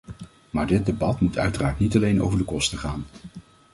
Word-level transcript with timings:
Maar 0.49 0.67
dit 0.67 0.85
debat 0.85 1.19
moet 1.21 1.37
uiteraard 1.37 1.79
niet 1.79 1.95
alleen 1.95 2.21
over 2.23 2.37
de 2.37 2.43
kosten 2.45 2.77
gaan. 2.77 3.05